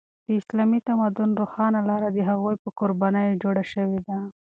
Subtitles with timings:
[0.25, 4.17] د اسلامي تمدن روښانه لاره د هغوی په قربانیو جوړه شوې ده.